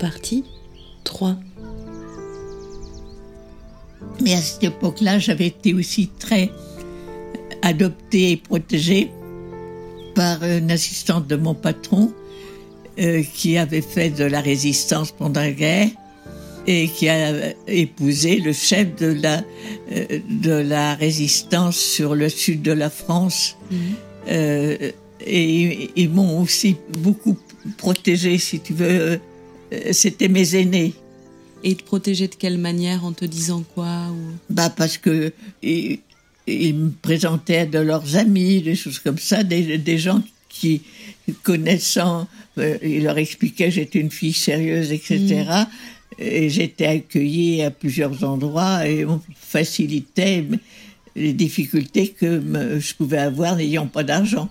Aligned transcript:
Partie 0.00 0.44
3 1.04 1.36
Mais 4.22 4.32
à 4.32 4.38
cette 4.38 4.64
époque-là, 4.64 5.18
j'avais 5.18 5.48
été 5.48 5.74
aussi 5.74 6.08
très 6.18 6.50
adoptée 7.62 8.32
et 8.32 8.36
protégée 8.38 9.10
par 10.14 10.42
une 10.42 10.70
assistante 10.70 11.26
de 11.26 11.36
mon 11.36 11.54
patron 11.54 12.12
euh, 12.98 13.22
qui 13.34 13.58
avait 13.58 13.82
fait 13.82 14.10
de 14.10 14.24
la 14.24 14.40
résistance 14.40 15.12
pendant 15.12 15.40
la 15.40 15.52
guerre 15.52 15.90
et 16.66 16.88
qui 16.88 17.08
a 17.08 17.52
épousé 17.68 18.36
le 18.36 18.52
chef 18.54 18.96
de 18.96 19.18
la, 19.20 19.42
euh, 19.92 20.18
de 20.28 20.52
la 20.52 20.94
résistance 20.94 21.76
sur 21.76 22.14
le 22.14 22.28
sud 22.30 22.62
de 22.62 22.72
la 22.72 22.88
France. 22.88 23.56
Euh, 24.28 24.90
et 25.26 25.90
ils 25.96 26.08
m'ont 26.08 26.40
aussi 26.40 26.76
beaucoup 26.98 27.36
protégée, 27.76 28.38
si 28.38 28.60
tu 28.60 28.72
veux. 28.72 29.20
Euh, 29.72 29.92
C'était 29.92 30.28
mes 30.28 30.54
aînés. 30.56 30.94
Et 31.62 31.74
te 31.74 31.82
protéger 31.82 32.26
de 32.26 32.34
quelle 32.34 32.56
manière 32.56 33.04
En 33.04 33.12
te 33.12 33.24
disant 33.26 33.62
quoi 33.74 34.08
ou... 34.10 34.32
Bah 34.48 34.70
parce 34.70 34.96
que 34.96 35.32
ils, 35.62 35.98
ils 36.46 36.74
me 36.74 36.90
présentaient 36.90 37.66
de 37.66 37.78
leurs 37.78 38.16
amis, 38.16 38.62
des 38.62 38.74
choses 38.74 38.98
comme 38.98 39.18
ça, 39.18 39.42
des, 39.42 39.76
des 39.76 39.98
gens 39.98 40.22
qui 40.48 40.82
connaissant, 41.42 42.28
euh, 42.58 42.76
ils 42.82 43.04
leur 43.04 43.18
expliquaient 43.18 43.66
que 43.66 43.74
j'étais 43.74 44.00
une 44.00 44.10
fille 44.10 44.32
sérieuse, 44.32 44.92
etc. 44.92 45.44
Et 46.18 46.48
j'étais 46.50 46.86
accueillie 46.86 47.62
à 47.62 47.70
plusieurs 47.70 48.24
endroits 48.24 48.86
et 48.86 49.04
on 49.04 49.20
facilitait 49.36 50.44
les 51.16 51.32
difficultés 51.32 52.08
que 52.08 52.42
je 52.78 52.94
pouvais 52.94 53.18
avoir 53.18 53.56
n'ayant 53.56 53.86
pas 53.86 54.02
d'argent. 54.02 54.50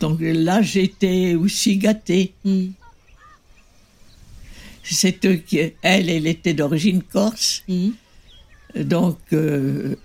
Donc 0.00 0.18
là, 0.20 0.62
j'étais 0.62 1.34
aussi 1.34 1.78
gâtée. 1.78 2.32
Hmm. 2.44 2.66
C'est 4.84 5.24
eux 5.24 5.36
qui, 5.36 5.58
elle, 5.82 6.10
elle 6.10 6.26
était 6.26 6.54
d'origine 6.54 7.02
corse. 7.02 7.64
Donc, 8.76 9.18
euh, 9.32 9.36
euh, 9.36 9.96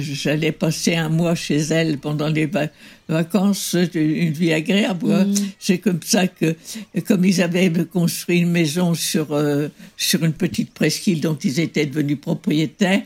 j'allais 0.00 0.52
passer 0.52 0.94
un 0.94 1.08
mois 1.08 1.34
chez 1.34 1.56
elle 1.58 1.98
pendant 1.98 2.28
les 2.28 2.46
va- 2.46 2.68
vacances, 3.08 3.74
une 3.94 4.32
vie 4.32 4.52
agréable. 4.52 5.10
hein. 5.12 5.26
C'est 5.58 5.78
comme 5.78 6.00
ça 6.04 6.26
que, 6.28 6.54
comme 7.06 7.24
ils 7.24 7.40
avaient 7.42 7.72
construit 7.90 8.40
une 8.40 8.50
maison 8.50 8.94
sur, 8.94 9.32
euh, 9.32 9.68
sur 9.96 10.24
une 10.24 10.32
petite 10.34 10.72
presqu'île 10.74 11.20
dont 11.20 11.36
ils 11.42 11.58
étaient 11.60 11.86
devenus 11.86 12.20
propriétaires, 12.20 13.02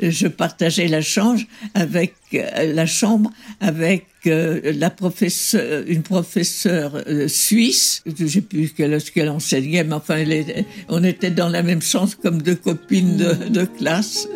je 0.00 0.26
partageais 0.26 0.88
la 0.88 1.00
chambre 1.00 1.40
avec, 1.74 2.14
euh, 2.34 2.72
la 2.74 2.86
chambre 2.86 3.30
avec 3.60 4.04
euh, 4.26 4.60
la 4.76 4.90
professeure, 4.90 5.84
une 5.86 6.02
professeure 6.02 7.02
euh, 7.06 7.28
suisse. 7.28 8.02
Je 8.18 8.26
sais 8.26 8.40
plus 8.42 8.70
quelle, 8.76 9.00
ce 9.00 9.10
qu'elle 9.10 9.28
enseignait, 9.30 9.84
mais 9.84 9.94
enfin, 9.94 10.16
elle 10.16 10.32
est- 10.32 10.66
on 10.88 11.02
était 11.04 11.30
dans 11.30 11.48
la 11.48 11.62
même 11.62 11.82
chambre 11.82 12.12
comme 12.22 12.42
deux 12.42 12.56
copines 12.56 13.16
de, 13.16 13.48
de 13.48 13.64
classe. 13.64 14.28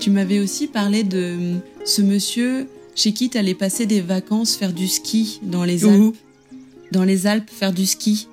Tu 0.00 0.10
m'avais 0.10 0.38
aussi 0.40 0.66
parlé 0.68 1.02
de 1.02 1.34
hum, 1.36 1.60
ce 1.84 2.02
monsieur 2.02 2.68
chez 2.94 3.12
qui 3.12 3.30
tu 3.30 3.38
allais 3.38 3.54
passer 3.54 3.86
des 3.86 4.00
vacances 4.00 4.56
faire 4.56 4.72
du 4.72 4.88
ski 4.88 5.40
dans 5.42 5.64
les 5.64 5.84
Alpes. 5.84 5.94
Où 6.00 6.14
Dans 6.92 7.04
les 7.04 7.26
Alpes, 7.26 7.50
faire 7.50 7.72
du 7.72 7.86
ski. 7.86 8.26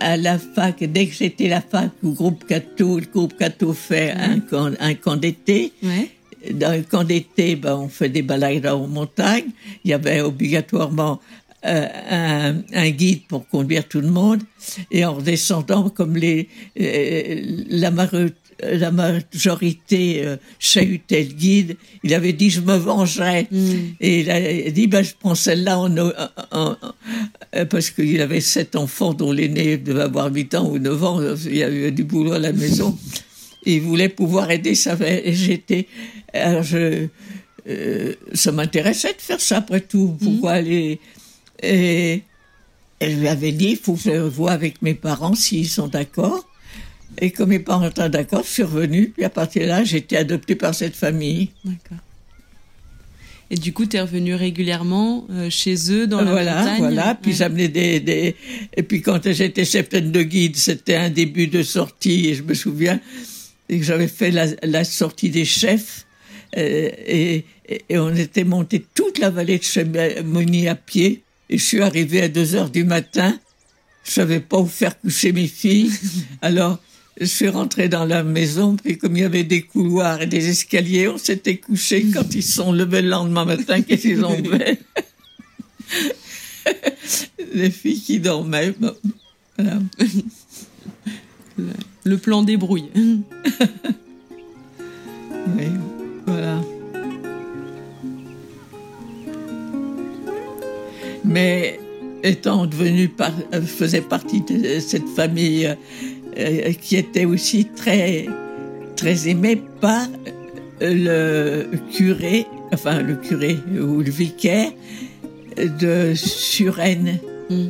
à 0.00 0.16
la 0.16 0.38
fac, 0.38 0.82
dès 0.84 1.06
que 1.06 1.14
j'étais 1.14 1.46
à 1.46 1.56
la 1.56 1.60
fac 1.60 1.90
au 2.02 2.10
groupe 2.10 2.44
Cato, 2.46 2.98
le 2.98 3.06
groupe 3.12 3.36
Cato 3.36 3.72
fait 3.72 4.12
un 4.12 4.40
camp, 4.40 4.70
un 4.80 4.94
camp 4.94 5.16
d'été. 5.16 5.72
Ouais. 5.82 6.10
Dans 6.52 6.72
le 6.76 6.82
camp 6.82 7.04
d'été, 7.04 7.56
ben, 7.56 7.76
on 7.76 7.88
fait 7.88 8.08
des 8.10 8.22
balades 8.22 8.66
en 8.66 8.86
montagne. 8.86 9.44
Il 9.84 9.90
y 9.90 9.94
avait 9.94 10.20
obligatoirement 10.20 11.20
euh, 11.66 11.86
un, 12.10 12.56
un 12.74 12.90
guide 12.90 13.22
pour 13.28 13.46
conduire 13.48 13.86
tout 13.88 14.00
le 14.00 14.08
monde. 14.10 14.42
Et 14.90 15.04
en 15.04 15.14
redescendant, 15.14 15.88
comme 15.90 16.16
les, 16.16 16.48
euh, 16.80 17.40
la, 17.70 17.90
mare- 17.90 18.28
la 18.62 18.90
majorité 18.90 20.22
euh, 20.24 20.36
chahutait 20.58 21.24
le 21.24 21.32
guide, 21.34 21.76
il 22.02 22.14
avait 22.14 22.32
dit 22.32 22.50
je 22.50 22.60
me 22.60 22.76
vengerai. 22.76 23.48
Et 24.00 24.20
il 24.20 24.30
a 24.30 24.70
dit 24.70 24.86
ben, 24.86 25.02
je 25.02 25.12
prends 25.18 25.34
celle-là 25.34 25.78
en, 25.78 25.96
en- 25.98 26.12
en- 26.52 26.76
euh, 27.56 27.64
parce 27.64 27.90
qu'il 27.90 28.20
avait 28.20 28.40
sept 28.40 28.76
enfants 28.76 29.14
dont 29.14 29.32
l'aîné 29.32 29.76
devait 29.76 30.02
avoir 30.02 30.32
8 30.32 30.54
ans 30.54 30.68
ou 30.70 30.78
9 30.78 31.04
ans. 31.04 31.20
Il 31.46 31.56
y 31.56 31.62
avait 31.62 31.90
du 31.90 32.04
boulot 32.04 32.32
à 32.32 32.38
la 32.38 32.52
maison. 32.52 32.96
Et 33.66 33.76
il 33.76 33.82
voulait 33.82 34.08
pouvoir 34.10 34.50
aider 34.50 34.74
sa 34.74 34.96
j'étais. 35.32 35.86
Alors 36.32 36.62
je, 36.62 37.06
euh, 37.68 38.14
ça 38.34 38.52
m'intéressait 38.52 39.14
de 39.14 39.20
faire 39.20 39.40
ça 39.40 39.58
après 39.58 39.80
tout. 39.80 40.16
Pourquoi 40.22 40.52
aller? 40.52 41.00
Et 41.62 42.22
elle 43.00 43.20
lui 43.20 43.28
avait 43.28 43.52
dit 43.52 43.70
il 43.70 43.76
faut 43.76 43.94
que 43.94 44.00
je 44.02 44.10
voie 44.18 44.52
avec 44.52 44.82
mes 44.82 44.94
parents 44.94 45.34
s'ils 45.34 45.68
sont 45.68 45.88
d'accord. 45.88 46.46
Et 47.20 47.30
comme 47.30 47.50
mes 47.50 47.58
parents 47.58 47.86
étaient 47.88 48.08
d'accord, 48.08 48.42
je 48.44 48.50
suis 48.50 48.62
revenue. 48.62 49.08
Puis 49.14 49.24
à 49.24 49.30
partir 49.30 49.62
de 49.62 49.68
là, 49.68 49.84
j'ai 49.84 49.98
été 49.98 50.16
adoptée 50.16 50.54
par 50.56 50.74
cette 50.74 50.96
famille. 50.96 51.50
D'accord. 51.64 51.98
Et 53.50 53.56
du 53.56 53.72
coup, 53.72 53.84
tu 53.86 53.96
es 53.96 54.00
revenu 54.00 54.34
régulièrement 54.34 55.26
euh, 55.30 55.50
chez 55.50 55.76
eux 55.92 56.06
dans 56.06 56.22
la 56.22 56.30
voilà, 56.30 56.58
montagne? 56.60 56.78
voilà. 56.78 57.14
Puis 57.14 57.32
Ouais. 57.32 57.36
j'amenais 57.36 57.68
des, 57.68 58.00
des. 58.00 58.34
Et 58.76 58.82
puis 58.82 59.02
quand 59.02 59.30
j'étais 59.30 59.64
cheftaine 59.64 60.10
de 60.10 60.22
guide, 60.22 60.56
c'était 60.56 60.96
un 60.96 61.10
début 61.10 61.46
de 61.46 61.62
sortie. 61.62 62.28
Et 62.28 62.34
je 62.34 62.42
me 62.42 62.54
souviens 62.54 63.00
que 63.68 63.82
j'avais 63.82 64.08
fait 64.08 64.30
la, 64.30 64.46
la 64.62 64.84
sortie 64.84 65.28
des 65.30 65.44
chefs. 65.44 66.06
euh, 66.56 66.90
et, 67.06 67.44
et, 67.68 67.84
et 67.90 67.98
on 67.98 68.14
était 68.14 68.44
monté 68.44 68.84
toute 68.94 69.18
la 69.18 69.30
vallée 69.30 69.58
de 69.58 69.62
Chamonix 69.64 70.66
à 70.68 70.74
pied. 70.74 71.22
Et 71.50 71.58
je 71.58 71.64
suis 71.64 71.80
arrivée 71.82 72.22
à 72.22 72.28
2 72.28 72.54
heures 72.56 72.70
du 72.70 72.84
matin. 72.84 73.38
Je 74.04 74.10
savais 74.12 74.40
pas 74.40 74.58
où 74.58 74.66
faire 74.66 74.98
coucher 75.00 75.32
mes 75.32 75.46
filles. 75.46 75.90
Alors, 76.42 76.78
je 77.20 77.26
suis 77.26 77.48
rentrée 77.48 77.88
dans 77.88 78.04
la 78.04 78.24
maison, 78.24 78.76
puis 78.76 78.98
comme 78.98 79.16
il 79.16 79.20
y 79.20 79.24
avait 79.24 79.44
des 79.44 79.62
couloirs 79.62 80.22
et 80.22 80.26
des 80.26 80.48
escaliers, 80.48 81.08
on 81.08 81.18
s'était 81.18 81.56
couché 81.58 82.06
quand 82.12 82.34
ils 82.34 82.42
se 82.42 82.54
sont 82.54 82.72
levés 82.72 83.02
le 83.02 83.10
lendemain 83.10 83.44
matin, 83.44 83.82
qu'est-ce 83.86 84.02
qu'ils 84.02 84.24
ont 84.24 84.36
fait? 84.42 84.80
Les 87.52 87.70
filles 87.70 88.00
qui 88.00 88.18
dormaient. 88.20 88.72
bon, 88.78 88.94
voilà. 89.56 89.78
Le 92.04 92.18
plan 92.18 92.42
débrouille. 92.42 92.90
Oui, 95.46 95.66
voilà. 96.26 96.60
Mais 101.24 101.78
étant 102.24 102.66
devenu 102.66 103.08
par, 103.08 103.32
euh, 103.52 103.62
faisait 103.62 104.00
partie 104.00 104.40
de 104.40 104.80
cette 104.80 105.08
famille 105.08 105.76
euh, 106.38 106.68
euh, 106.68 106.72
qui 106.72 106.96
était 106.96 107.24
aussi 107.24 107.66
très 107.76 108.26
très 108.96 109.28
aimée 109.28 109.60
par 109.80 110.06
le 110.80 111.66
curé, 111.92 112.46
enfin 112.72 113.02
le 113.02 113.16
curé 113.16 113.58
ou 113.80 114.00
le 114.00 114.10
vicaire 114.10 114.70
de 115.56 116.14
Suresnes, 116.14 117.18
Mm. 117.50 117.66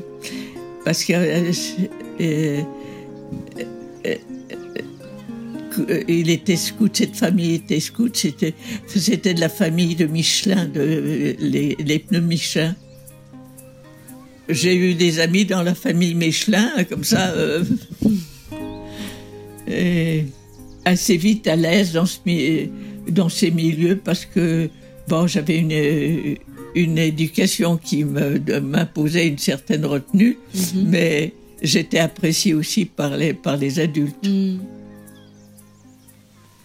parce 0.85 1.05
que 1.05 1.13
euh, 1.13 1.53
euh, 2.21 2.63
euh, 4.07 4.15
euh, 5.91 6.03
il 6.07 6.31
était 6.31 6.57
scout, 6.57 6.97
cette 6.97 7.17
famille 7.17 7.55
était 7.55 7.81
scout, 7.81 8.17
c'était 8.17 8.55
c'était 8.87 9.35
de 9.35 9.41
la 9.41 9.49
famille 9.49 9.97
de 9.97 10.07
Michelin, 10.07 10.67
de, 10.67 11.35
les, 11.41 11.77
les 11.85 11.99
pneus 11.99 12.21
Michelin. 12.21 12.77
J'ai 14.49 14.77
eu 14.77 14.95
des 14.95 15.21
amis 15.21 15.47
dans 15.47 15.63
la 15.63 15.75
famille 15.75 16.15
Michelin, 16.15 16.71
comme 16.89 17.03
ça, 17.03 17.31
euh, 17.31 17.65
et 18.05 18.11
assez 20.85 21.17
vite 21.17 21.47
à 21.47 21.57
l'aise 21.57 21.93
dans, 21.93 22.07
ce, 22.07 22.19
mi- 22.27 22.71
dans 23.09 23.29
ces 23.29 23.51
milieux 23.51 23.97
parce 23.97 24.27
que 24.27 24.69
bon, 25.09 25.27
j'avais 25.27 25.59
une, 25.59 26.37
une 26.75 26.99
éducation 26.99 27.77
qui 27.77 28.05
m'imposait 28.05 29.29
une 29.29 29.39
certaine 29.39 29.87
retenue, 29.87 30.37
mais 30.75 31.33
j'étais 31.63 31.99
appréciée 31.99 32.55
aussi 32.55 32.85
par 32.85 33.17
les, 33.17 33.33
par 33.33 33.57
les 33.57 33.81
adultes. 33.81 34.27
Hmm. 34.27 34.59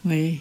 Oui. 0.06 0.40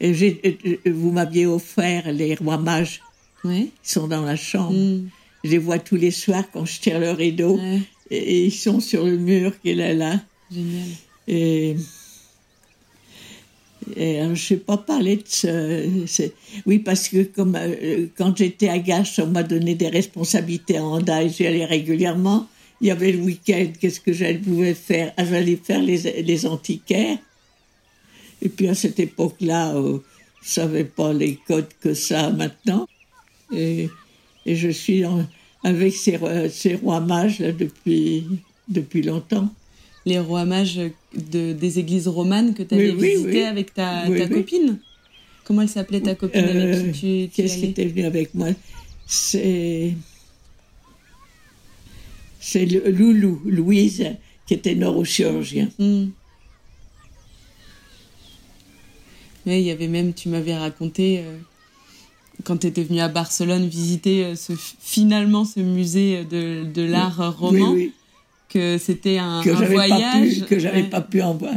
Et 0.00 0.10
euh, 0.10 0.56
euh, 0.86 0.92
vous 0.92 1.12
m'aviez 1.12 1.46
offert 1.46 2.10
les 2.12 2.34
rois 2.34 2.58
mages 2.58 3.00
qui 3.42 3.70
sont 3.82 4.08
dans 4.08 4.22
la 4.22 4.36
chambre. 4.36 4.72
Hmm. 4.72 5.08
Je 5.44 5.50
les 5.50 5.58
vois 5.58 5.78
tous 5.78 5.96
les 5.96 6.12
soirs 6.12 6.44
quand 6.52 6.64
je 6.64 6.80
tire 6.80 7.00
le 7.00 7.10
rideau. 7.10 7.56
Ouais. 7.56 7.80
Et, 8.10 8.16
et 8.16 8.44
ils 8.46 8.52
sont 8.52 8.80
sur 8.80 9.04
le 9.04 9.16
mur 9.16 9.52
qu'il 9.60 9.80
est 9.80 9.94
là. 9.94 10.20
Génial. 10.50 10.88
Et, 11.28 11.76
alors, 13.96 14.26
je 14.26 14.30
ne 14.30 14.34
sais 14.36 14.56
pas 14.56 14.76
parler 14.76 15.16
de 15.16 15.22
ce. 15.26 16.30
Oui, 16.66 16.78
parce 16.78 17.08
que 17.08 17.24
comme, 17.24 17.56
euh, 17.56 18.06
quand 18.16 18.36
j'étais 18.36 18.68
à 18.68 18.78
Gache, 18.78 19.18
on 19.18 19.26
m'a 19.26 19.42
donné 19.42 19.74
des 19.74 19.88
responsabilités 19.88 20.78
à 20.78 20.84
Honda 20.84 21.22
et 21.22 21.28
j'y 21.28 21.46
allais 21.46 21.64
régulièrement. 21.64 22.48
Il 22.80 22.88
y 22.88 22.90
avait 22.90 23.12
le 23.12 23.22
week-end, 23.22 23.66
qu'est-ce 23.80 24.00
que 24.00 24.12
j'allais 24.12 24.38
pouvais 24.38 24.74
faire? 24.74 25.12
Ah, 25.16 25.24
J'allais 25.24 25.56
faire 25.56 25.82
les, 25.82 26.22
les 26.22 26.46
antiquaires. 26.46 27.18
Et 28.40 28.48
puis 28.48 28.66
à 28.68 28.74
cette 28.74 28.98
époque-là, 28.98 29.76
euh, 29.76 29.98
je 30.42 30.48
ne 30.48 30.52
savais 30.52 30.84
pas 30.84 31.12
les 31.12 31.36
codes 31.46 31.68
que 31.80 31.94
ça 31.94 32.30
maintenant. 32.30 32.88
Et, 33.54 33.88
et 34.46 34.56
je 34.56 34.68
suis 34.68 35.04
avec 35.62 35.94
ces, 35.94 36.18
ces 36.50 36.74
rois 36.74 37.00
mages 37.00 37.38
là, 37.38 37.52
depuis, 37.52 38.26
depuis 38.68 39.02
longtemps. 39.02 39.48
Les 40.04 40.18
rois 40.18 40.44
mages 40.44 40.80
de, 41.14 41.52
des 41.52 41.78
églises 41.78 42.08
romanes 42.08 42.54
que 42.54 42.62
tu 42.62 42.74
avais 42.74 42.90
Oui, 42.90 43.10
visitées 43.14 43.30
oui. 43.42 43.42
avec 43.44 43.72
ta, 43.74 44.04
Oui, 44.08 44.18
ta 44.18 44.24
oui. 44.24 44.30
copine? 44.30 44.78
Comment 45.44 45.62
elle 45.62 45.68
s'appelait 45.68 46.00
ta 46.00 46.14
copine 46.14 46.40
Euh, 46.44 46.72
avec 46.72 46.92
qui 46.92 47.00
tu, 47.00 47.28
tu 47.28 47.42
Qu'est-ce 47.42 47.58
qui 47.58 47.66
était 47.66 47.86
venu 47.86 48.04
avec 48.04 48.34
moi? 48.34 48.48
C'est. 49.06 49.94
Loulou, 52.54 53.40
Louise, 53.44 54.04
qui 54.46 54.54
était 54.54 54.74
neurochirurgien. 54.74 55.68
Hmm. 55.78 56.06
Oui, 59.46 59.58
il 59.60 59.62
y 59.62 59.70
avait 59.70 59.88
même, 59.88 60.12
tu 60.14 60.28
m'avais 60.28 60.56
raconté, 60.56 61.18
euh, 61.20 61.36
quand 62.44 62.58
tu 62.58 62.66
étais 62.68 62.82
venu 62.84 63.00
à 63.00 63.08
Barcelone 63.08 63.66
visiter 63.68 64.24
euh, 64.24 64.34
ce, 64.36 64.52
finalement 64.56 65.44
ce 65.44 65.60
musée 65.60 66.24
de, 66.24 66.64
de 66.64 66.82
l'art 66.82 67.20
euh, 67.20 67.30
roman, 67.30 67.72
Oui, 67.72 67.92
que 68.52 68.78
c'était 68.78 69.18
un, 69.18 69.42
que 69.42 69.50
voyage. 69.50 70.40
pu, 70.40 70.44
que 70.46 70.58
j'avais 70.58 70.82
pas 70.84 71.00
pu 71.00 71.22
en 71.22 71.34
voir. 71.34 71.54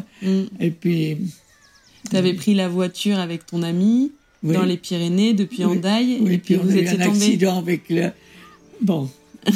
Et 0.60 0.72
puis, 0.72 1.18
Tu 2.10 2.16
avais 2.16 2.34
pris 2.34 2.54
la 2.54 2.68
voiture 2.70 3.20
avec 3.20 3.46
ton 3.46 3.64
ami 3.64 4.12
oui, 4.44 4.54
dans 4.54 4.64
les 4.64 4.78
Pyrénées 4.78 5.34
depuis. 5.34 5.66
Hendaye, 5.66 6.20
oui, 6.22 6.34
et 6.34 6.38
puis, 6.38 6.56
puis 6.56 6.58
on 6.58 6.64
vous 6.64 6.72
a 6.78 6.82
eu 6.82 6.88
un 6.88 6.92
tombé. 6.92 7.06
accident 7.08 7.58
avec 7.58 7.90
le. 7.90 8.12
Bon, 8.82 9.10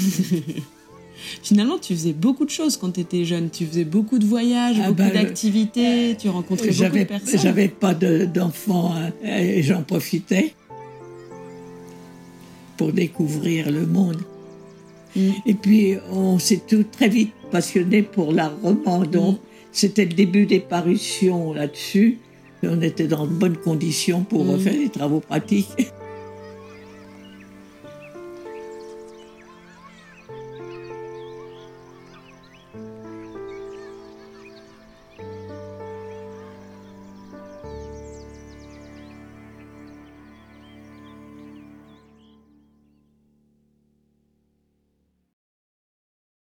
Finalement, 1.44 1.78
tu 1.78 1.94
faisais 1.94 2.14
beaucoup 2.14 2.46
de 2.46 2.50
choses 2.50 2.78
quand 2.78 2.92
tu 2.92 3.02
étais 3.02 3.26
jeune. 3.26 3.50
Tu 3.50 3.66
faisais 3.66 3.84
beaucoup 3.84 4.20
de 4.20 4.26
voyages, 4.26 4.78
Ah 4.82 4.88
beaucoup 4.92 5.10
bah, 5.10 5.10
d'activités, 5.10 6.16
tu 6.18 6.30
rencontrais 6.30 6.72
beaucoup 6.72 6.98
de 6.98 7.04
personnes. 7.04 7.40
j'avais 7.42 7.68
pas 7.68 7.94
de- 7.94 8.26
d'enfants 8.26 8.94
hein, 8.96 9.12
et 9.28 9.62
j'en 9.62 9.84
profitais 9.84 10.54
pour 12.78 12.94
découvrir 12.94 13.70
le 13.70 13.86
monde. 13.86 14.22
Mm. 15.16 15.30
Et 15.46 15.54
puis, 15.54 15.96
on 16.12 16.38
s'est 16.40 16.62
tout 16.68 16.84
très 16.92 17.10
vite 17.10 17.32
passionné 17.52 18.04
pour 18.04 18.32
l'art 18.32 18.54
roman. 18.62 19.04
Donc, 19.06 19.36
Mm. 19.36 19.40
c'était 19.72 20.06
le 20.06 20.14
début 20.14 20.46
des 20.46 20.60
parutions 20.60 21.54
là-dessus. 21.54 22.20
On 22.64 22.82
était 22.82 23.08
dans 23.08 23.26
de 23.26 23.32
bonnes 23.32 23.58
conditions 23.58 24.24
pour 24.24 24.44
Mm. 24.46 24.60
faire 24.60 24.74
des 24.74 24.90
travaux 24.90 25.20
pratiques. 25.22 25.68